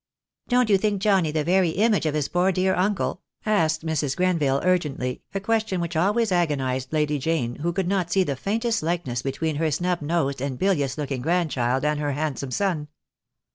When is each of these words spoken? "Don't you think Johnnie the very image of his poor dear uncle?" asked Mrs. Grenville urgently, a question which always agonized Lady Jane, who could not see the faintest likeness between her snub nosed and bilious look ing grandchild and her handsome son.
"Don't 0.47 0.71
you 0.71 0.79
think 0.79 0.99
Johnnie 0.99 1.29
the 1.29 1.43
very 1.43 1.69
image 1.69 2.07
of 2.07 2.15
his 2.15 2.27
poor 2.27 2.51
dear 2.51 2.73
uncle?" 2.73 3.21
asked 3.45 3.85
Mrs. 3.85 4.17
Grenville 4.17 4.59
urgently, 4.63 5.21
a 5.35 5.39
question 5.39 5.79
which 5.79 5.95
always 5.95 6.31
agonized 6.31 6.91
Lady 6.91 7.19
Jane, 7.19 7.57
who 7.57 7.71
could 7.71 7.87
not 7.87 8.11
see 8.11 8.23
the 8.23 8.35
faintest 8.35 8.81
likeness 8.81 9.21
between 9.21 9.57
her 9.57 9.69
snub 9.69 10.01
nosed 10.01 10.41
and 10.41 10.57
bilious 10.57 10.97
look 10.97 11.11
ing 11.11 11.21
grandchild 11.21 11.85
and 11.85 11.99
her 11.99 12.13
handsome 12.13 12.49
son. 12.49 12.87